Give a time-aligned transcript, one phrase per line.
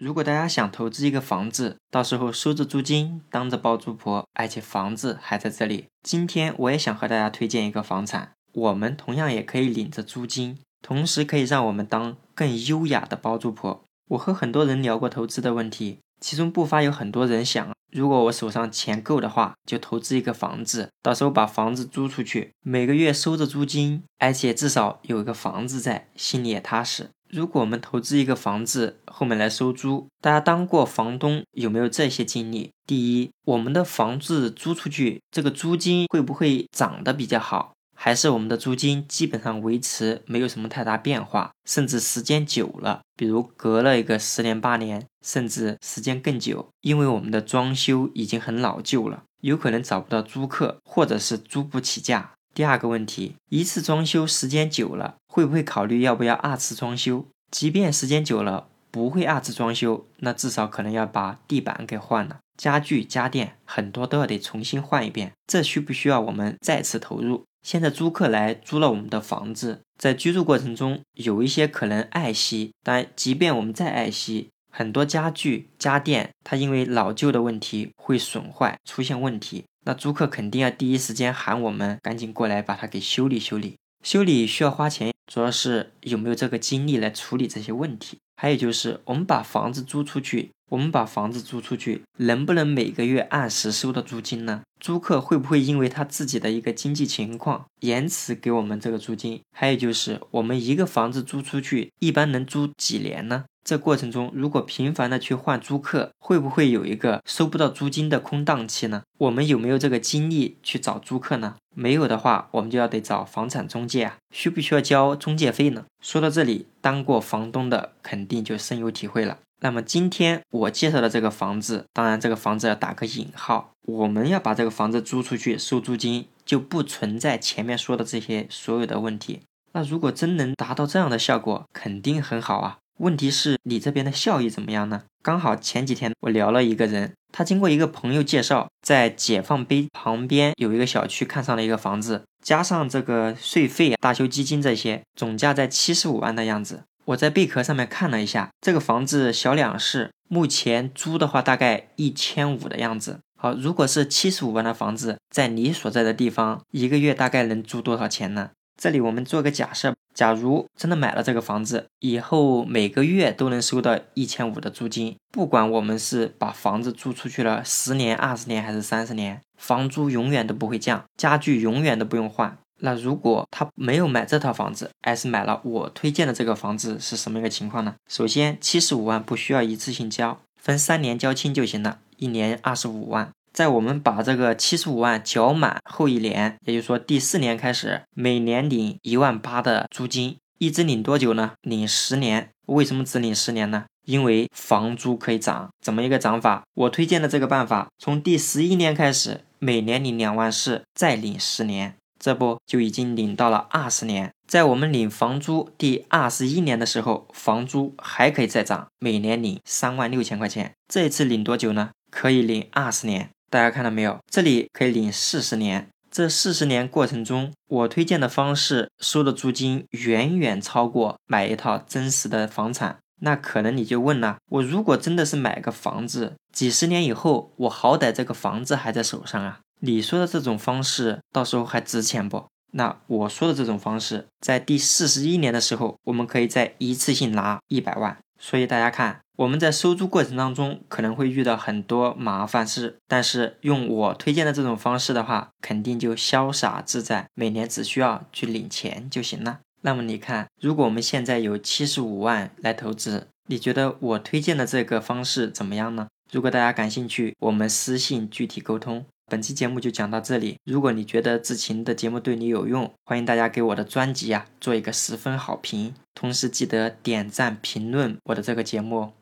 [0.00, 13.84] 如果大家想投资一个房子，到时候收着租金，当着包租婆，而且房子还在这里，今天我也想和大家推荐一个房产，我们同样也可以领着租金，同时可以让我们当更优雅的包租婆。
[14.08, 27.10] 我和很多人聊过投资的问题，其中不乏有很多人想，如果我手上钱够的话，就投资一个房子，到时候把房子租出去，每个月收着租金，而且至少有一个房子在，心里也踏实。
[27.32, 32.72] 如果我们投资一个房子，后面来收租，大家当过房东有没有这些经历？
[32.86, 37.72] 第一，我们的房子租出去，这个租金会不会涨得比较好？
[37.94, 52.32] 还是我们的租金基本上维持，没有什么太大变化，甚至时间久了，比如隔了一个十年八年，甚至时间更久，因为我们的装修已经很老旧了，有可能找不到租客，或者是租不起价。
[52.52, 57.24] 第二个问题，一次装修时间久了，会不会考虑要不要二次装修？
[57.52, 65.30] 即便时间久了不会二次装修，那至少可能要把地板给换了，家具家电很多都要得重新换一遍。
[65.46, 67.44] 这需不需要我们再次投入？
[67.62, 79.64] 现在租客来租了我们的房子，在居住过程中有一些可能爱惜，但即便我们再爱惜，很多家具家电它因为老旧的问题会损坏出现问题。
[79.84, 88.18] 那租客肯定要第一时间喊我们赶紧过来把它给修理修理，修理需要花钱，主要是有没有这个精力来处理这些问题。
[88.36, 94.62] 还有就是我们把房子租出去，我们把房子租出去，能不能每个月按时收到租金呢？
[94.80, 99.42] 租客会不会因为他自己的一个经济情况延迟给我们这个租金？
[99.52, 103.44] 还有就是我们一个房子租出去，一般能租几年呢？
[103.62, 109.02] 这过程中，如果频繁的去换租客，会不会有一个收不到租金的空档期呢？
[109.18, 111.56] 我们有没有这个精力去找租客呢？
[111.74, 115.84] 没有的话，我们就要得找房产中介啊，需不需要交中介费呢？
[116.02, 119.38] 说到这里，当过房东的肯定就深有体会了。
[119.62, 129.40] 那么今天我介绍的这个房子，当然这个房子要打个引号，我们要把这个房子租出去收租金，就不存在前面说的这些所有的问题。
[129.72, 132.78] 那如果真能达到这样的效果，肯定很好啊。
[133.00, 135.04] 问题是你这边的效益怎么样呢？
[135.22, 146.82] 刚好前几天我聊了一个人，他经过一个朋友介绍，在解放碑旁边有一个小区看上了一个房子，加上这个税费、大修基金这些，总价在七十五万的样子。
[147.06, 153.20] 我在贝壳上面看了一下，这个房子小两室，目前租的话大概一千五的样子。
[153.38, 158.50] 好，如果是七十五万的房子，在你所在的地方，一个月大概能租多少钱呢？
[158.80, 172.56] 这里我们做个假设，假如真的买了这个房子以后，每个月都能收到一千五的租金，不管我们是把房子租出去了十年、二十年还是三十年，房租永远都不会降，家具永远都不用换。
[172.78, 177.96] 那如果他没有买这套房子，而是买了我推荐的这个房子，是什么一个情况呢？
[178.08, 183.30] 首先，七十五万不需要一次性交，分三年交清就行了，一年二十五万。
[183.52, 191.52] 在我们把这个七十五万缴满后一年，也就是说第四年开始，每年领一万八的租金，一直领多久呢？
[191.62, 192.50] 领十年。
[192.66, 193.86] 为什么只领十年呢？
[194.06, 195.70] 因为房租可以涨。
[195.80, 196.62] 怎么一个涨法？
[196.74, 204.32] 我推荐的这个办法，从第十一年开始，每年领两万四，再领十年，这不就已经领到了二十年？
[204.46, 210.72] 在我们领房租第二十一年的时候，房租还可以再涨，每年领三万六千块钱。
[210.86, 211.90] 这一次领多久呢？
[212.12, 213.30] 可以领二十年。
[213.50, 214.16] 大家看到没有？
[214.30, 215.88] 这里可以领四十年。
[216.08, 222.98] 这四十年过程中，我推荐的方式收的租金远远超过买一套真实的房产。
[223.22, 229.60] 那可能你就问了：我如果真的是买个房子，几十年以后，我好歹这个房子还在手上啊？
[229.80, 232.46] 你说的这种方式，到时候还值钱不？
[232.72, 238.16] 那我说的这种方式，在第四十一年的时候，我们可以再一次性拿一百万。
[238.40, 239.20] 所以大家看。
[239.36, 249.60] 我们在收租过程当中可能会遇到很多麻烦事，但是用我推荐的这种方式的话，肯定就潇洒自在，每年只需要去领钱就行了。
[249.80, 256.08] 那么你看，如果我们现在有七十五万来投资，你觉得我推荐的这个方式怎么样呢？
[256.30, 259.06] 如果大家感兴趣，我们私信具体沟通。
[259.30, 260.56] 本期节目就讲到这里。
[260.64, 269.12] 如果你觉得之前的节目对你有用，欢迎大家给我的专辑呀做一个十分好评，同时记得点赞评论我的这个节目。